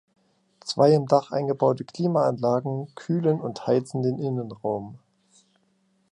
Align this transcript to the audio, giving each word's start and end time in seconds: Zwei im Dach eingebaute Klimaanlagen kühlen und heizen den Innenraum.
Zwei 0.61 0.93
im 0.95 1.05
Dach 1.05 1.29
eingebaute 1.31 1.83
Klimaanlagen 1.85 2.87
kühlen 2.95 3.39
und 3.39 3.67
heizen 3.67 4.01
den 4.01 4.17
Innenraum. 4.17 4.97